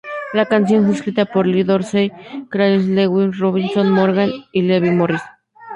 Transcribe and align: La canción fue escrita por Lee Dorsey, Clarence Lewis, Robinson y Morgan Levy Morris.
La 0.33 0.47
canción 0.47 0.85
fue 0.87 0.95
escrita 0.95 1.25
por 1.27 1.45
Lee 1.45 1.61
Dorsey, 1.61 2.11
Clarence 2.49 2.89
Lewis, 2.89 3.37
Robinson 3.37 3.85
y 3.85 3.89
Morgan 3.91 4.31
Levy 4.51 4.89
Morris. 4.89 5.21